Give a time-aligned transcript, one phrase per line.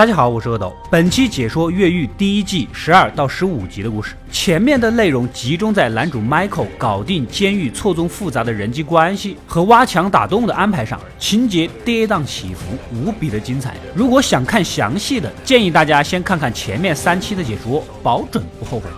[0.00, 0.74] 大家好，我是阿斗。
[0.90, 4.14] 本期解说《越狱》第一季十二到十五集的故事。
[4.32, 13.76] 前面的内容集中在男主 Michael 搞定监狱错综复杂的人际关系和挖墙打洞的安排上，情节跌宕起伏，无比的精彩。
[13.94, 18.88] 如果想看详细的，建议大家先看看前面三期的解说，保准不后悔。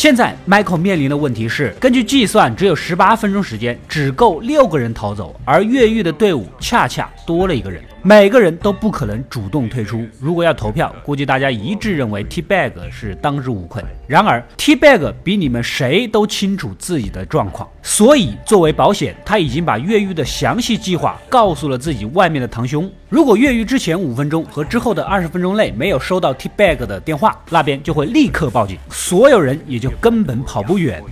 [0.00, 7.80] 现在，Michael 面临的问题是，根据计算，只有十八分钟时间，只够六个人逃走，而越狱的队伍恰恰多了一个人。
[8.02, 10.04] 每个人都不可能主动退出。
[10.18, 13.82] 如果要投票，估计大家一致认为 T Bag 是当之无愧。
[14.08, 22.90] 然而，T Bag 比你们谁都清楚自己的状况，所以作为保险，他已经把越狱的详细计划告诉了自己外面的堂兄。
[23.08, 31.02] 如果越狱之前五分钟和之后的二十分钟内没有收到 T Bag 的电话，那边就会立刻报警，所有人也就根本跑不远。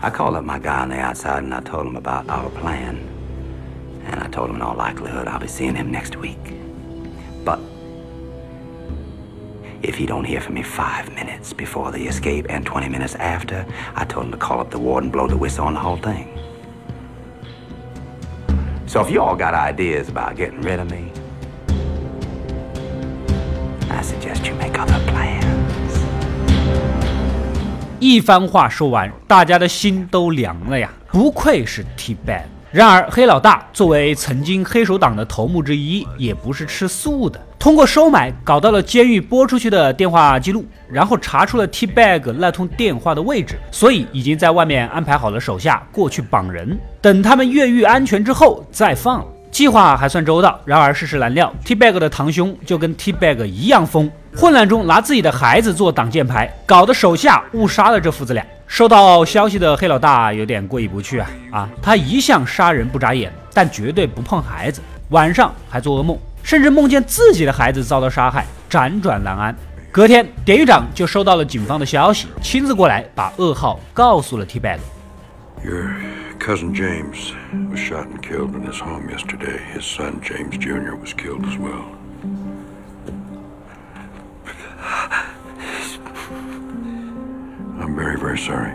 [0.00, 3.13] I called up my guy on the outside and I told him about our plan.
[4.05, 6.53] And I told him in all likelihood I'll be seeing him next week.
[7.45, 7.59] But
[9.81, 13.65] if he don't hear from me five minutes before the escape and 20 minutes after,
[13.95, 15.97] I told him to call up the ward and blow the whistle on the whole
[15.97, 16.27] thing.
[18.87, 21.11] So if you all got ideas about getting rid of me,
[23.91, 25.45] I suggest you make other plans.
[27.99, 30.89] 一番话说完，大家的心都凉了呀！
[31.11, 32.45] 不愧是 T Bag。
[32.74, 37.40] 然而，黑老大作为曾经黑手党的头目之一，也不是吃素的。
[37.56, 49.24] 通过收买，搞到了监狱拨出去的电话记录，然后查出了 T Bag 那通电话的位置，所以已经在外面安排好了手下过去绑人，等他们越狱安全之后再放。
[49.54, 50.58] 计划还算周到。
[50.64, 58.44] 然而世事难料，T Bag 的堂兄就跟 T Bag 一样疯，混乱中拿自己的孩子做挡箭牌，搞得手下误杀了这父子俩。
[58.66, 61.68] 收到消息的黑老大有点过意不去啊啊！
[61.80, 64.80] 他一向杀人不眨眼，但绝对不碰孩子。
[65.10, 69.54] 晚上还做噩梦，甚至梦见自己的孩子遭到杀害，辗转难安。
[69.92, 74.78] 隔天，典狱长就收到了警方的消息，亲自过来把噩耗告诉了 T Bag。
[75.64, 75.96] Your
[76.38, 77.32] cousin James
[77.70, 79.58] was shot and killed in his home yesterday.
[79.72, 80.94] His son James Jr.
[80.94, 81.86] was killed as well.
[87.80, 88.74] I'm very, very sorry.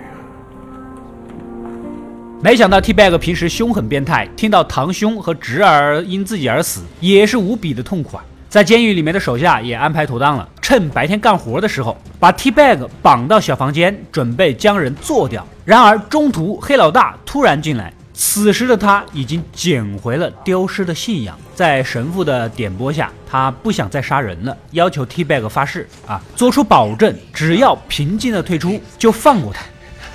[2.41, 8.25] 没想到 T Bag 平时凶狠变态，听到堂兄和侄儿因自己而死，也是无比的痛苦啊！
[8.49, 15.45] 在监狱里面的手下也安排妥当了，趁白天干活的时候，把 T Bag 绑到小房间，准备将人做掉。
[15.69, 21.37] 然而中途黑老大突然进来，此时的他已经捡回了丢失的信仰。
[21.53, 29.61] 在神父的点拨下，他不想再杀人了，要求 T Bag 发誓啊，做出保证，只要平静的退出，就放过他。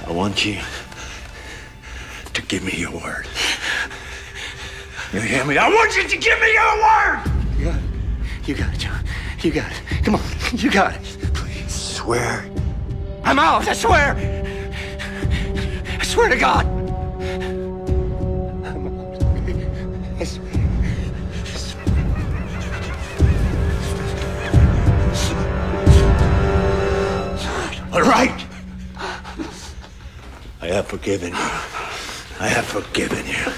[0.08, 0.56] I want you
[2.32, 3.24] to give me your word.
[5.12, 5.56] You hear me?
[5.56, 7.20] I want you to give me your word.
[7.60, 8.48] You got it.
[8.48, 9.04] You got it, John.
[9.40, 10.04] You got it.
[10.04, 10.20] Come on.
[10.52, 11.32] You got it.
[11.32, 12.44] Please swear.
[13.22, 13.68] I'm out.
[13.68, 14.33] I swear.
[16.14, 16.64] I swear to God.
[27.92, 28.30] All right.
[30.62, 31.36] I have forgiven you.
[32.38, 33.50] I have forgiven you.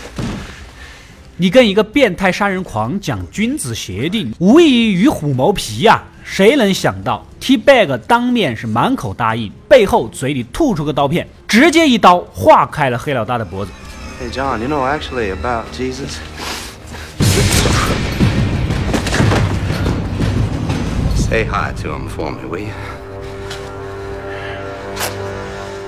[1.36, 6.02] 你跟一个变态杀人狂讲君子协定，无异于虎谋皮呀！
[6.24, 11.28] 谁能想到 T Bag 当面是满口答应，背后嘴里吐出个刀片，
[11.58, 13.72] 直接一刀划开了黑老大的脖子。
[14.20, 16.18] Hey, John, you know actually about Jesus?
[21.16, 22.74] Say hi to him for me, will you?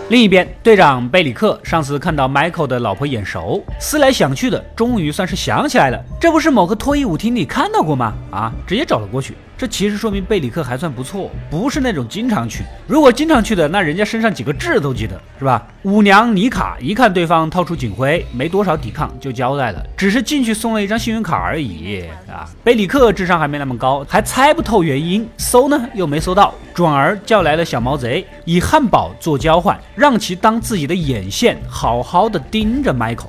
[0.09, 8.15] 另一边，队长贝里克上次看到 Michael 的老婆眼熟，思来想去的，终于算是想起来了，这不是某个脱衣舞厅里看到过吗？
[8.31, 9.37] 啊，直接找了过去。
[9.59, 12.63] 这其实说明贝里克还算不错，不是那种经常去。
[12.87, 15.67] 如果经常去的，那人家身上几个痣都记得，是吧？
[15.83, 22.49] 舞娘妮卡一看对方掏出警徽，没多少抵抗就交代了，只是进去送了一张信用卡而已啊。
[22.63, 33.27] 贝里克智商还没那么高，还猜不透原因，搜呢又没搜到，转而叫来了小毛贼，以汉堡做交换，让其当自己的眼线，好好的盯着 Michael。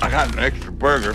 [0.00, 1.14] I got an extra burger.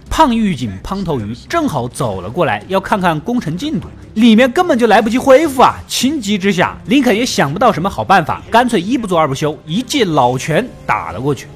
[0.11, 5.75] 胖狱警胖头鱼正好走了过来，要看看工程进度，里面根本就来不及恢复啊！
[5.87, 11.47] 情急之下，林肯也想不到什么好办法，干脆一不做二不休，一记老拳打了过去。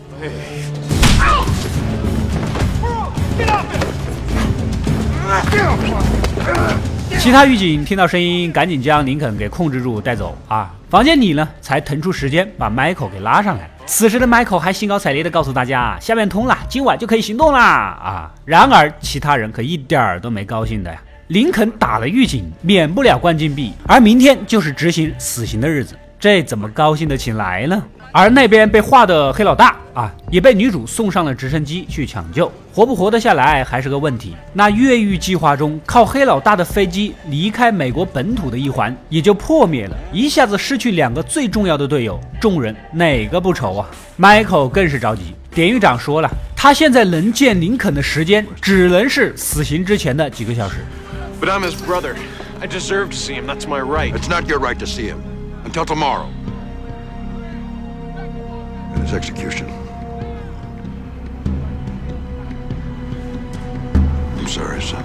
[7.25, 10.71] 其他狱警听到声音，赶紧将林肯给控制住带走啊！
[10.91, 13.67] 房间里呢，才腾出时间把 Michael 给拉上来。
[13.87, 17.59] 此时的 Michael 还兴高采烈地告诉大家，下面通了，今晚就可以行动啦！
[17.63, 18.31] 啊！
[18.45, 21.01] 然而其他人可一点儿都没高兴的呀。
[21.29, 27.83] 林肯打了狱警，免不了关禁闭，而明天就是执行死刑的日子，这怎么高兴得起来呢？
[28.17, 34.33] 而那边被画的黑老大啊，也被女主送上了直升机去抢救，活不活得下来还是个问题。
[34.53, 45.35] 那越狱计划中靠黑老大的飞机离开美国本土的一环也就破灭了，一下子失去两个最重要的队友，众人哪个不愁啊？Michael 更是着急。
[45.53, 50.77] 典狱长说了，他现在能见林肯的时间只能是死刑之前的几个小时。
[51.41, 52.15] But I'm his brother.
[52.61, 53.45] I deserve to see him.
[53.45, 54.13] That's my right.
[54.13, 55.17] It's not your right to see him.
[55.65, 56.27] Until tomorrow.
[59.13, 59.67] Execution.
[64.37, 65.03] I'm sorry, son.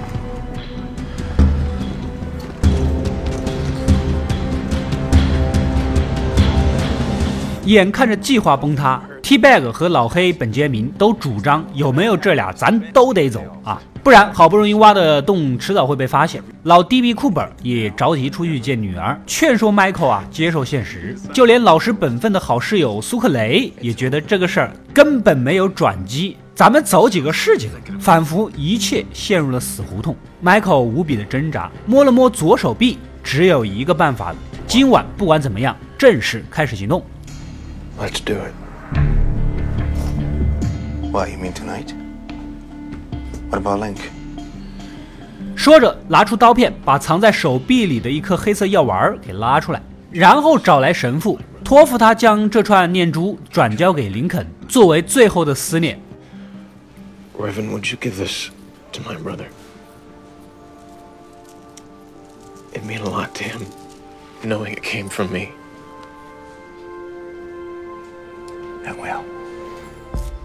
[7.66, 16.42] 眼看着计划崩塌，T-Bag 和老黑本杰明都主张有没有这俩，咱都得走啊，不然好不容易挖的洞迟早会被发现。
[16.62, 17.12] 老 D.B.
[17.12, 21.16] 库本也着急出去见女儿，劝说 Michael 啊接受现实。
[21.32, 30.16] 就连老实本分的好室友苏克雷也觉得这个事儿根本没有转机，咱们走几个是几个，仿佛一切陷入了死胡同。
[30.42, 34.36] Michael 无比的挣扎，摸了摸左手臂，只有一个办法了，
[34.66, 37.04] 今晚不管怎么样，正式开始行动。
[38.00, 38.54] Let's do it.
[41.12, 41.99] Why, you mean tonight?
[43.50, 43.98] What about Link?
[45.56, 56.00] 说着，拿出刀片，把藏在手臂里的一颗黑色药丸给拉出来，然后找来神父，托付他将这串念珠转交给林肯，作为最后的思念。
[57.36, 58.50] Reverend, would you give this
[58.92, 59.46] to my brother?
[62.72, 63.62] It mean a lot to him,
[64.44, 65.48] knowing it came from me.
[68.86, 69.39] I will.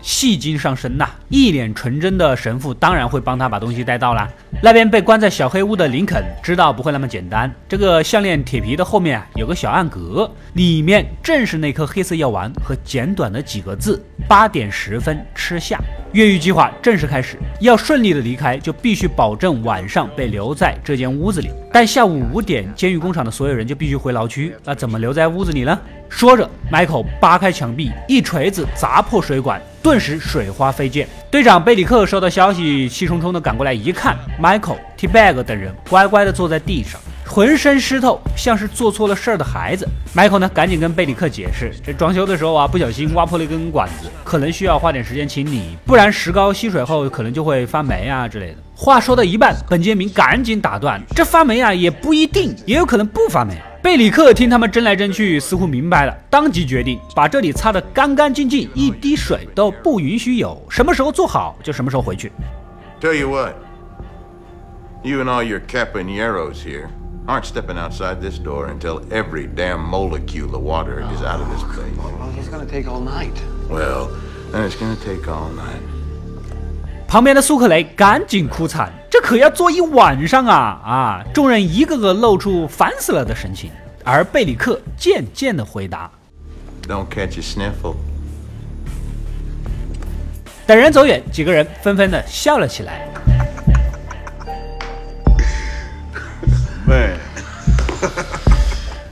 [0.06, 1.10] 戏精上身呐！
[1.30, 4.30] 一脸纯真的神父当然会帮他把东西带到啦。
[4.62, 15.80] 那边被关在小黑屋的林肯知道不会那么简单，这个项链铁皮的后面啊有个小暗格，里面正是那颗黑色药丸和简短的几个字：八点十分吃下。
[16.13, 21.50] 越狱计划正式开始，要顺利的离开，就必须保证晚上被留在这间屋子里。
[21.74, 25.78] 但下午五点，监狱工厂的所有人就必须回牢区，那怎么留在屋子里呢？
[26.07, 31.07] 说着，Michael 扒开墙壁，一锤子砸破水管，顿时水花飞溅。
[31.29, 39.87] 队长贝里克收到消息，气冲冲地赶过来一看，Michael、T-Bag 等人乖乖地坐在地上，浑身湿透，像是做错了事儿的孩子。
[40.15, 48.57] Michael 呢，赶紧跟贝里克解释，这装修的时候啊，不小心挖破了一根管子，可能需要花点时间清理，不然石膏吸水后可能就会发霉啊之类的。
[48.73, 53.53] 话说到一半，本杰明赶紧打断：“这发霉啊，也不一定，也有可能不发霉。”
[53.85, 60.59] 贝里克听他们争来争去，似乎明白了，当即决定把这里擦得干干净净，一滴水都不允许有。
[60.68, 62.31] 什么时候做好，就什么时候回去。
[62.99, 63.54] Tell you what,
[65.04, 66.87] you and all your capaneros here
[67.27, 71.61] aren't stepping outside this door until every damn molecule of water is out of this
[71.61, 71.85] place.
[71.95, 73.37] Well, it's gonna take all night.
[73.69, 74.09] Well,
[74.51, 75.94] then it's gonna take all night.
[77.07, 81.24] 旁边的苏克雷赶紧哭惨，这可要坐一晚上啊啊！
[81.33, 83.71] 众人一个个露出烦死了的神情，
[84.04, 86.12] 而贝里克渐渐的回答。
[86.88, 87.95] Don't catch a sniffle.
[90.68, 93.07] 等人走远，几个人纷纷的笑了起来。
[96.85, 97.18] Man.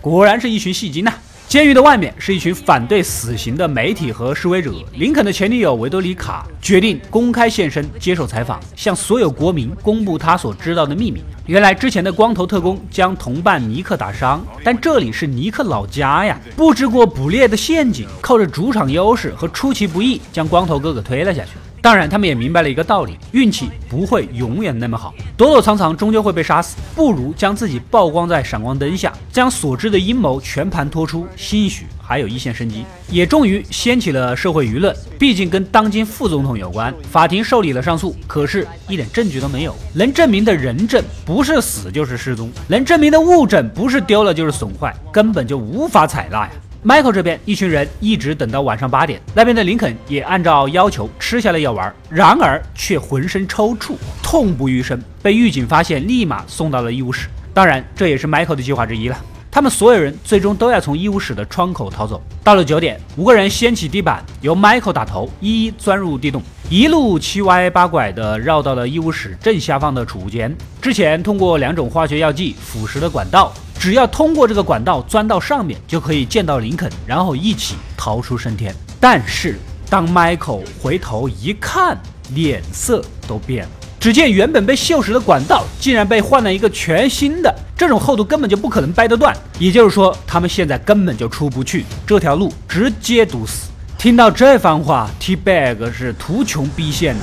[0.01, 1.13] 果然是一群戏精呐、
[1.53, 4.73] 监狱的外面是一群反对死刑的媒体和示威者。
[4.93, 11.21] 林肯的前女友维多里卡决定公开现身接受采访，向所有国民公布他所知道的秘密。
[11.45, 21.51] 原来之前的光头特工将同伴尼克打伤，但这里是尼克老家呀，布置过捕猎的陷阱，靠着主场优势和出其不意将光头哥哥推了下去。
[21.83, 32.85] 当然，他们也明白了一个道理：运气不会永远那么好，躲躲藏藏终究会被杀死，不如将自己曝光在闪光灯下，将所知的阴谋全盘托出，兴许还有一线生机。
[33.09, 36.93] 也终于掀起了社会舆论，毕竟跟当今副总统有关。
[37.11, 46.51] 法庭受理了上诉，可是一点证据都没有，能证明的人证不是死就是失踪，能证明的物证不是丢了就是损坏，根本就无法采纳呀。
[46.85, 57.29] Michael 这边一群人一直等到晚上八点，那边的林肯也按照要求吃下了药丸，然而却浑身抽搐，痛不欲生，被狱警发现，立马送到了医务室。
[57.53, 59.17] 当然，这也是 Michael 的计划之一了。
[59.49, 62.21] 他们所有人最终都要从医务室的窗口逃走。
[62.43, 70.53] 到了九点，五个人掀起地板，由 Michael 打头，一一钻入地洞，一路七歪八拐的绕到了医务室正下方的储物间。
[70.81, 73.53] 之前通过两种化学药剂腐蚀的管道。
[73.83, 78.73] 只要通过这个管道钻到上面，就可以见到林肯，然后一起逃出升天。
[78.97, 79.59] 但是
[79.89, 82.01] 当 Michael 回头一看，
[82.33, 83.69] 脸色都变了。
[83.99, 89.35] 只见原本被锈蚀的管道，竟然被换了一个全新的，这种厚度根本就不可能掰得断。
[89.59, 93.67] 也就是说，他们现在根本就出不去，这条路直接堵死。
[93.97, 97.21] 听到这番话，T Bag 是图穷匕现的。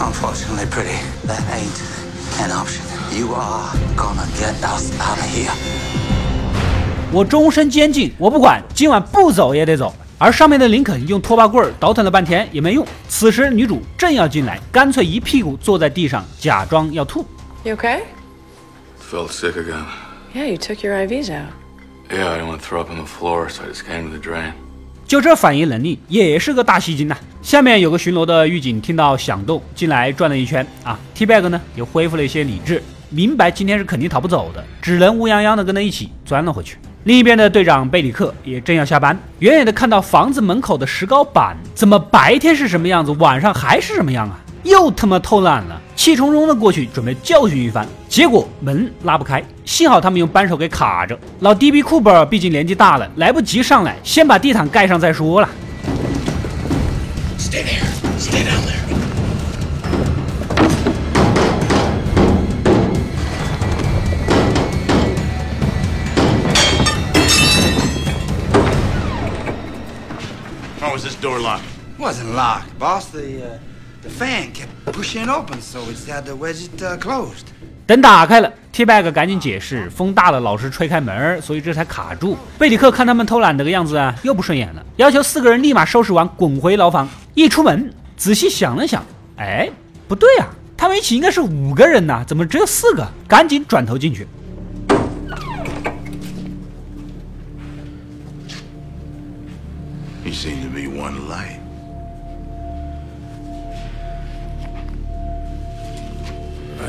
[0.00, 0.98] Unfortunately, pretty,
[1.28, 2.03] that ain't
[2.40, 2.82] an option.
[3.16, 5.52] You are gonna get us out of here.
[7.12, 9.94] 我终身监禁，我不管，今晚不走也得走。
[10.18, 12.86] 而上面的林肯用拖把棍倒腾了半天也没用。
[13.08, 17.26] 此时女主正要进来，干脆一屁股坐在地上，假装要吐。
[17.62, 18.00] You okay?
[19.00, 19.84] Felt sick again.
[20.34, 21.52] Yeah, you took your IVs out.
[22.10, 24.16] Yeah, I didn't want to throw up on the floor, so I just came to
[24.16, 24.52] the drain.
[25.06, 27.16] 就这反应能力，也是个大戏精呐。
[27.42, 32.82] 下面有个巡逻的狱警听到响动，进来转了一圈啊，T bag 呢又恢复了一些理智。
[33.10, 36.78] 明白今天是肯定逃不走的，只能乌泱泱的跟他一起钻了回去。
[37.04, 44.40] 另一边的队长贝里克也正要下班，远远的看到房子门口的石膏板，怎么白天是什么样子，晚上还是什么样啊？
[44.64, 51.18] 又他妈偷懒了，气冲冲的过去准备教训一番，结果门拉不开，幸好他们用扳手给卡着。
[51.40, 55.48] 老 DB 库珀毕竟年纪大了，来不及上来，先把地毯盖上再说了。
[57.38, 57.86] Stay there.
[58.18, 58.74] Stay down there.
[74.04, 76.36] The fan kept pushing open, so it had to
[76.98, 77.46] closed.
[77.86, 82.36] 等打开了，T-Bag 赶紧解释，风大了，老是吹开门，所以这才卡住。
[82.58, 87.08] 贝里克看他们偷懒的个样子啊，又不顺眼了，要求四个人立马收拾完滚回牢房。
[87.32, 89.02] 一出门，仔细想了想，
[89.36, 89.70] 哎，
[90.06, 93.06] 不对啊，他们一起应该是五个人呐，怎么只有四个？
[93.26, 94.28] 赶紧转头进去。
[100.22, 101.63] He seemed to be one light.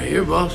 [0.05, 0.53] Right here, boss.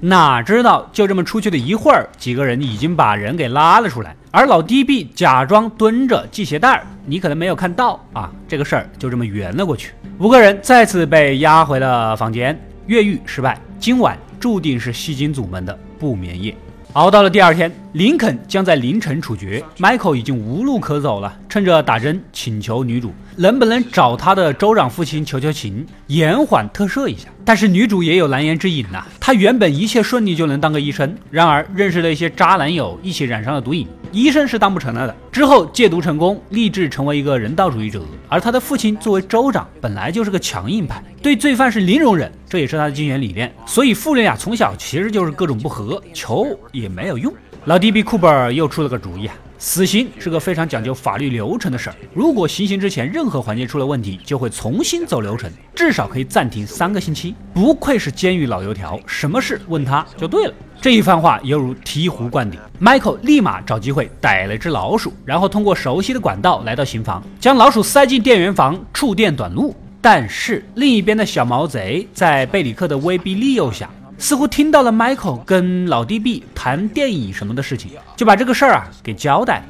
[0.00, 9.92] 哪知道就这么出去的一会儿，几个人已经把人给拉了出来，而老 DB 假装蹲着系鞋带儿，你可能没有看到啊，这个事儿就这么圆了过去。
[10.18, 16.54] 五个人再次被押回了房间，越狱失败，今晚注定是戏精组们的不眠夜。
[16.92, 27.28] 熬到了第二天，林肯将在凌晨处决，Michael 已经无路可走了，趁着打针请求女主能不能找他的州长父亲求求情，延缓特赦一下。
[27.42, 35.16] 但是女主也有难言之隐呐、她原本一切顺利就能当个医生，然而认识了一些渣男友，一起染上了毒瘾，医生是当不成了的。
[35.32, 38.02] 之后戒毒成功，立志成为一个人道主义者。
[38.28, 43.50] 而他的父亲作为州长，本来就是个强硬派，对罪犯是零容忍，这也是他的经营理念。
[43.64, 47.32] 所以父女俩从小其实就是各种不和，求也没有用。
[47.66, 57.34] 老弟比库珀又出了个主意啊，死刑是个非常讲究法律流程的事儿，如果行刑之前任何环节出了问题，就会重新走流程，至少可以暂停三个星期。
[57.52, 60.54] 不愧是监狱老油条，什么事问他就对了。
[60.80, 69.74] 这一番话犹如醍醐灌顶，Michael 立马找机会逮了只老鼠，然后通过熟悉的管道来到刑房，将老鼠塞进电源房，触电短路。
[70.00, 79.65] 但是另一边的小毛贼在贝里克的威逼利诱下，似乎听到了 Michael 跟老 DB 谈电影什么的事情，就把这个事儿啊给交代了。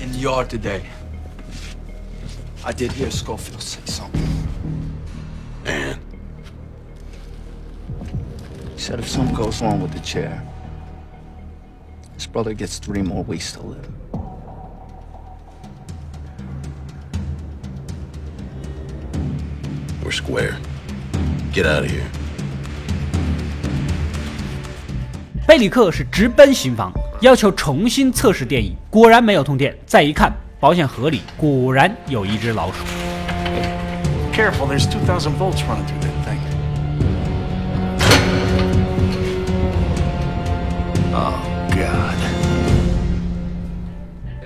[0.00, 0.80] In the yard today,
[2.64, 4.26] I did hear Schofield say something.
[5.64, 5.96] And
[8.76, 10.42] He said if something goes wrong with the chair,
[12.16, 13.86] his brother gets three more weeks to live.
[20.06, 20.56] we're square.
[21.52, 22.08] Get out of here.
[25.47, 29.75] 贝里克是直奔刑房，要求重新测试电椅，果然没有通电。
[29.85, 32.85] 再一看，保险盒里果然有一只老鼠。
[34.33, 36.39] Careful, there's two thousand volts running through that thing.
[41.13, 41.33] Oh,
[41.69, 42.15] God.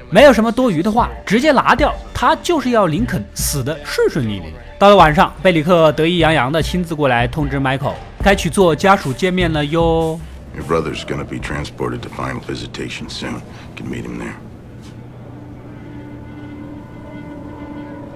[0.09, 1.93] 没有什么多余的话，直接拿掉。
[2.13, 4.53] 他就是要林肯死的顺顺利利。
[4.79, 10.19] 到了晚上，贝里克得意洋洋的亲自过来通知 Michael，该去做家属见面了哟。
[10.55, 13.41] Your brother's gonna be transported to final visitation soon.
[13.75, 14.35] Can meet him there.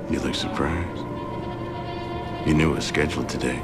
[0.10, 1.06] You look surprised.
[2.46, 3.60] You knew it was scheduled today.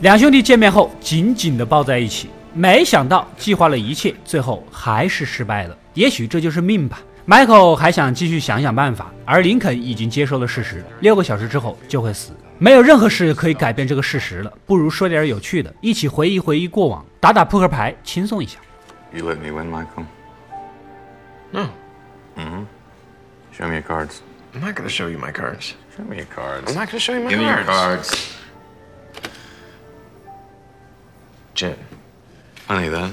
[0.00, 5.76] 两兄弟见面后紧紧地抱在一起，没想到计划了一切，最后还是失败了。
[5.94, 6.98] 也许这就是命吧。
[7.26, 14.52] Michael 还想继续想想办法，而林肯已经接受了事实，六个小时之后就会死，没有任何事可以改变这个事实了。
[14.66, 18.58] 不如说点有趣的，一起回忆回忆过往，打打扑克牌，轻松一下。
[19.12, 20.04] You let me win, Michael?
[21.52, 21.68] No,
[23.56, 24.16] Show me your cards.
[24.54, 25.74] I'm not gonna show you my cards.
[25.96, 26.64] Show me your cards.
[26.66, 28.08] I'm not gonna show you my Give me your cards.
[28.08, 28.36] cards.
[31.54, 31.76] Jen,
[32.66, 33.10] Funny that.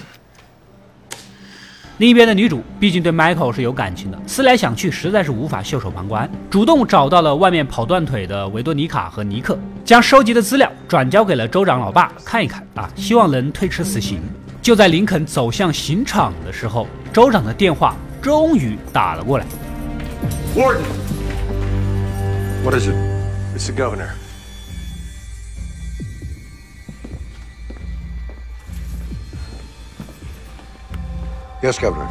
[2.00, 14.22] 另一边的女主毕竟对 Michael 是有感情的，思来想去，实在是无法袖手旁观，主动找到了外面跑断腿的维多妮卡和尼克，将收集的资料转交给了州长老爸看一看啊，希望能推迟死刑。
[14.62, 19.46] 就在林肯走向刑场的时候，州长的电话终于打了过来。
[20.56, 20.80] Warden!
[22.64, 22.96] What is it?
[23.58, 24.29] It's the governor.
[31.62, 32.08] Yes, Governor.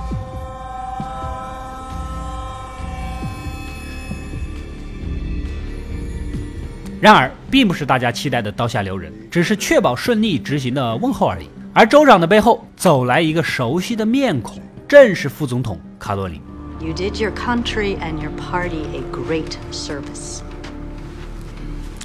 [7.01, 11.49] 然而，并不是大家期待的刀下留人，只是确保顺利执行的问候而已。
[11.73, 16.43] 而州长的背后走来一个熟悉的面孔，正是副总统卡洛琳。
[16.81, 20.41] You did your country and your party a great service.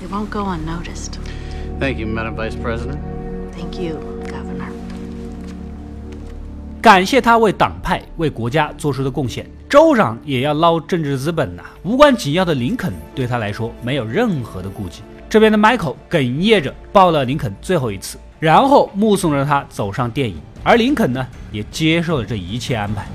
[0.02, 1.18] It won't go unnoticed.
[1.80, 3.00] Thank you, Madam Vice President.
[3.56, 4.13] Thank you.
[6.84, 9.50] 感谢他为党派、为国家做出的贡献。
[9.70, 15.02] 州长也要捞政治资本呐、无关紧要的林肯对他来说没有任何的顾忌。
[15.30, 23.08] 这边的迈克哽咽着抱了林肯最后一次，然后目送着他走上电影，而林肯呢也接受了这一切安排。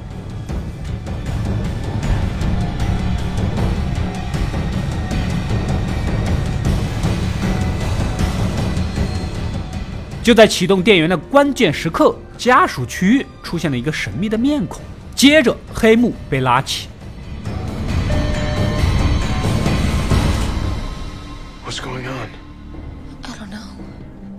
[10.22, 14.83] 就在启动电源的关键时刻，家属区域出现了一个神秘的面孔，
[15.14, 16.88] 接着黑幕被拉起。
[21.64, 22.28] what's going on?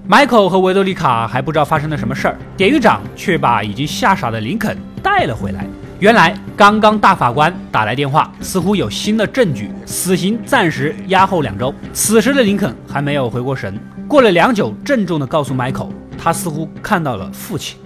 [0.07, 5.65] Michael 和维多利卡还不知道发生了什么事儿，典狱长却把已经吓傻的林肯带了回来。
[5.99, 11.75] 原来，刚刚大法官打来电话，似乎有新的证据，死刑暂时押后两周。
[11.91, 17.77] 此时的林肯还没有回过神，过了良久，郑重地告诉 Michael，他似乎看到了父亲。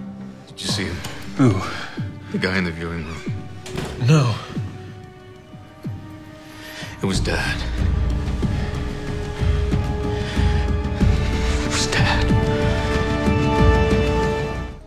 [0.56, 0.94] Did you see him?
[1.38, 1.58] Who?
[2.30, 3.32] The guy in the viewing room.
[4.06, 4.30] No.
[7.02, 7.34] It was Dad.
[11.64, 12.26] It was Dad.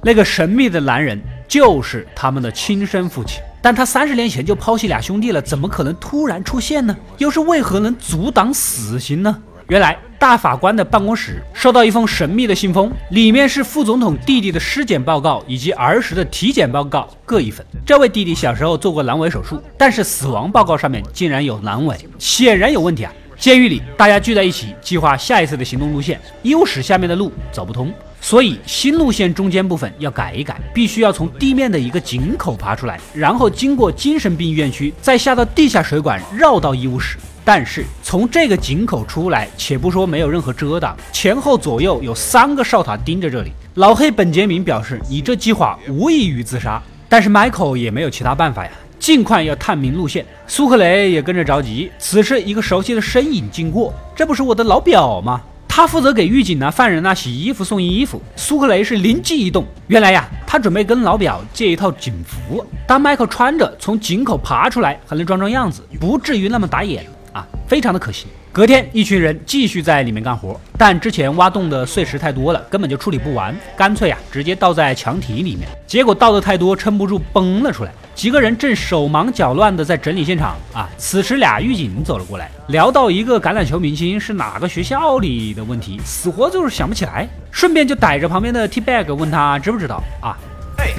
[0.02, 6.96] 那个神秘的男人就是他们的亲生父亲，但他三十年前就抛弃俩兄弟了，怎么可能突然出现呢？
[7.18, 9.42] 又是为何能阻挡死刑呢？
[9.70, 17.66] 原来大法官的办公室收到一封神秘的信封，里面是副总统弟弟的尸检报告以及儿时的体检报告各一份。
[17.86, 23.14] 这位弟弟小时候做过阑尾手术，但是死亡报告上面竟然有阑尾，显然有问题啊！
[23.38, 26.20] 监狱里大家聚在一起，计划下一次的行动路线。
[26.42, 27.94] 医务室下面的路走不通，
[28.28, 37.18] 所以新路线中间部分要改一改，必须要从地面的一个井口爬出来，然后经过精神病院区，再下到地下水管，绕到医务室。
[37.46, 43.54] 但是从这个井口出来，且不说没有任何遮挡，前后左右有三个哨塔盯着这里。
[43.76, 46.84] 老黑本杰明表示，你这计划无异于自杀。
[47.08, 50.26] 但是 Michael 也没有其他办法呀，尽快要探明路线。
[50.48, 51.90] 苏克雷也跟着着急。
[51.98, 55.42] 此时，一个熟悉的身影经过，这不是我的老表吗？
[55.78, 58.20] 他负责给狱警呐、犯人呐洗衣服、送衣服。
[58.36, 68.26] 苏克雷是灵机一动，原来呀，他准备跟老表借一套警服，当迈克穿着从井口爬出来，还能装装样子，不至于那么打眼啊，非常的可惜。
[68.52, 75.70] 隔天，一群人继续在里面干活，但之前挖洞的碎石太多了，根本就处理不完，干脆啊，直接倒在墙体里面。
[75.86, 77.92] 结果倒的太多，撑不住崩了出来。
[78.18, 90.36] 几个人正手忙脚乱的在整理现场啊，此时俩狱警走了过来，聊到一个橄榄球明星是哪个学校里的问题，死活就是想不起来，顺便就逮着旁边的 T bag 问他知不知道啊。
[90.78, 90.96] ？Hey,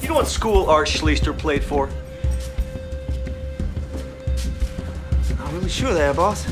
[0.00, 1.88] you know what school Art Schleister played for?
[5.38, 6.46] Not really sure there, boss.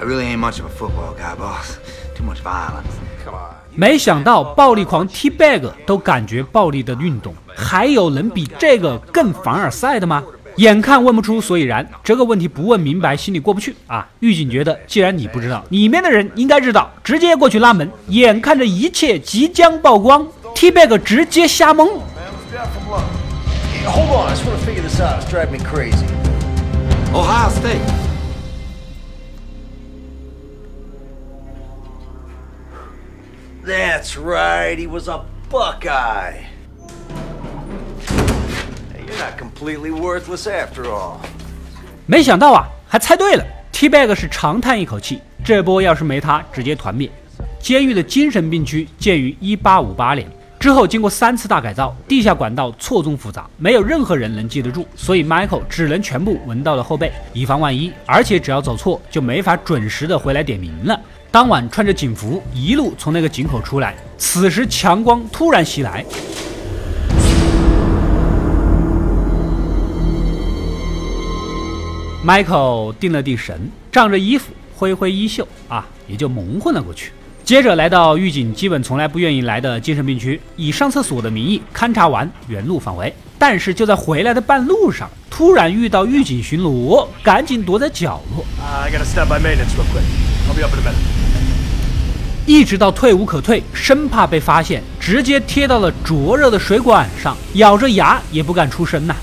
[0.00, 1.76] I really ain't much of a football guy, boss.
[2.16, 2.88] Too much violence.
[3.22, 3.65] Come on.
[3.76, 10.24] 没想到暴力狂 T Bag 都感觉暴力的运动，还有能比这个更凡尔赛的吗？
[10.56, 14.08] 眼看问不出所以然，这个问题不问明白心里过不去啊！
[14.20, 17.90] 狱警觉得，既然你不知道，里面的人应该知道，直接过去拉门。
[18.08, 21.86] 眼看着一切即将曝光，T Bag 直接瞎蒙。
[23.86, 25.20] Hold on, I just want to figure this out.
[25.20, 26.06] It's driving me crazy.
[27.12, 28.05] Ohio State.
[33.66, 36.44] That's right, he was a Buckeye.
[38.96, 41.16] You're not completely worthless after all.
[42.06, 43.44] 没想到啊，还猜对了。
[43.72, 47.10] T Bag 是长叹一口气，这波要是没他，直接团灭。
[47.58, 57.92] 监狱的精神病区建于1858年之后，经过三次大改造，地下管道错综复杂，没有任何人能记得住，所以 Michael 只能全部闻到了后背，以防万一。
[58.06, 61.00] 而且只要走错，就没法准时的回来点名了。
[61.36, 66.02] 当晚穿着警服，一路从那个井口出来，此时强光突然袭来。
[72.26, 77.12] Michael 定了定神，仗着衣服挥挥衣袖啊，也就蒙混了过去。
[77.44, 83.14] 接着来到狱警基本从来不愿意来的精神病区，以上厕所的名义勘察完，原路返回。
[83.38, 88.42] 但是就在回来的半路上，突然遇到狱警巡逻，赶紧躲在角落。
[88.58, 91.15] I gotta stop by maintenance real quick.
[92.46, 99.14] 一直到退无可退，生怕被发现，直接贴到了灼热的水管上，咬着牙也不敢出声呐、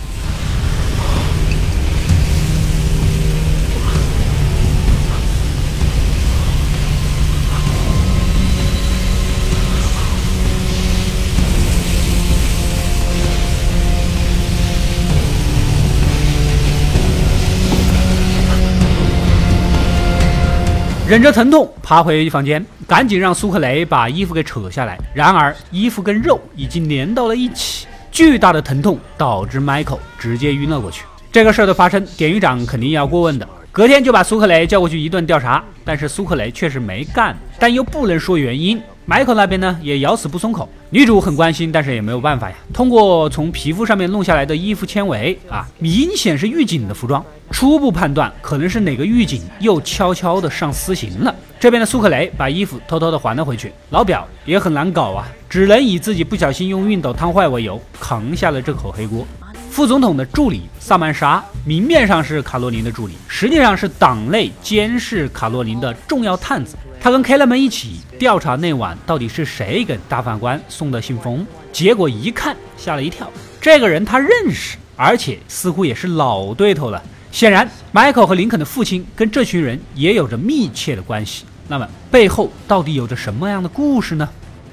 [21.14, 24.98] 忍着疼痛爬回房间，赶紧让苏克雷把衣服给扯下来。
[25.14, 31.04] 然而衣服跟肉已经粘到了一起，巨大的疼痛导致 Michael 直接晕了过去。
[31.32, 33.48] 这个事儿的发生，典狱长肯定要过问的。
[33.72, 38.82] 隔天就把苏克雷叫过去一顿调查，但是苏克雷确实没干，但又不能说原因。
[39.08, 40.68] Michael 那边呢也咬死不松口。
[40.90, 42.56] 女主很关心，但是也没有办法呀。
[42.74, 51.36] 通过从皮肤上面弄下来的衣服纤维啊，明显是狱警的服装，初步判断可能是哪个狱警又悄悄的上私刑了。
[51.60, 59.26] 这边的苏克雷把衣服偷偷的还了回去，老表也很难搞啊，只能以自己不小心用熨斗烫坏为由，扛下了这口黑锅。
[59.70, 66.76] 副总统的助理萨曼莎，明面上是卡洛琳的助理，实际上是党内监视卡洛琳的重要探子。
[67.04, 77.04] 他跟 K 勒们一起调查那晚到底是谁给大法官送的信封，结果一看吓了一跳，这个人他认识，而且似乎也是老对头了。
[77.30, 81.44] 显然，Michael 和林肯的父亲跟这群人也有着密切的关系。
[81.68, 84.30] 那么背后到底有着什么样的故事呢？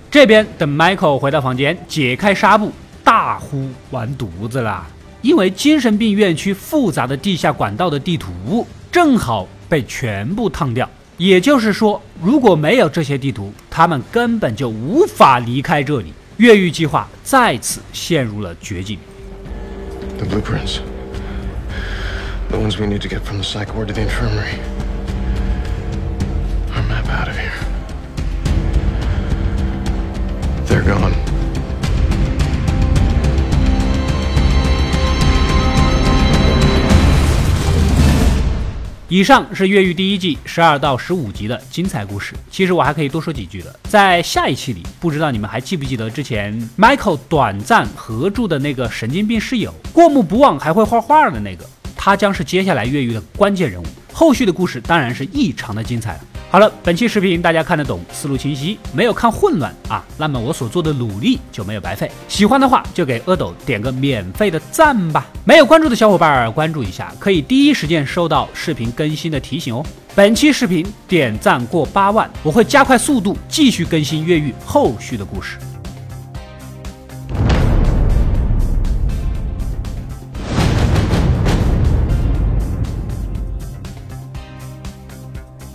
[0.08, 2.70] 这边等 Michael 回到房间，解开纱布。
[3.02, 4.86] 大呼完犊子啦！
[5.20, 10.88] 因为精神病院区复杂的地下管道的地图正好被全部烫掉，
[11.20, 16.14] 也就是说，如果没有这些地图，他们根本就无法离开这里。
[16.38, 18.98] 越狱计划再次陷入了绝境。
[20.16, 20.78] The blueprints.
[22.48, 24.54] The ones we need to get from the psych ward to the infirmary.
[39.12, 42.32] 以上是《越狱》第一季十二到十五集的精彩故事。
[42.48, 43.80] 其实我还可以多说几句的。
[43.88, 53.86] 在下一期里，不知道你们还记不记得之前 Michael 短暂合住的那个神经病室友，过目不忘还会画画的那个，他将是接下来越狱的关键人物。
[54.12, 56.20] 后续的故事当然是异常的精彩了。
[56.52, 62.10] 好了，本期视频大家看得懂，思路清晰，没有看混乱啊，那么我所做的努力就没有白费。
[62.26, 65.28] 喜欢的话就给阿斗点个免费的赞吧。
[65.44, 69.86] 没有关注的小伙伴关注一下，可以第一时间收到视频更新的提醒哦。
[70.12, 75.56] 本期视频点赞过八万，我会加快速度继续更新越狱后续的故事。